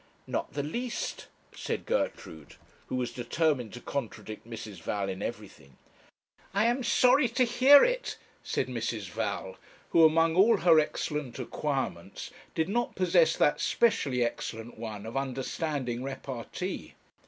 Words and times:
'Not 0.25 0.53
the 0.53 0.63
least,' 0.63 1.27
said 1.55 1.85
Gertrude, 1.85 2.55
who 2.87 2.95
was 2.95 3.11
determined 3.13 3.71
to 3.73 3.79
contradict 3.79 4.49
Mrs. 4.49 4.81
Val 4.81 5.07
in 5.09 5.21
everything. 5.21 5.77
'I 6.55 6.65
am 6.65 6.83
sorry 6.83 7.29
to 7.29 7.43
hear 7.43 7.83
it,' 7.83 8.17
said 8.41 8.65
Mrs. 8.65 9.11
Val, 9.11 9.57
who 9.91 10.03
among 10.03 10.35
all 10.35 10.57
her 10.57 10.79
excellent 10.79 11.37
acquirements, 11.37 12.31
did 12.55 12.67
not 12.67 12.95
possess 12.95 13.37
that 13.37 13.61
specially 13.61 14.23
excellent 14.23 14.75
one 14.75 15.05
of 15.05 15.15
understanding 15.15 16.01
repartee. 16.01 16.95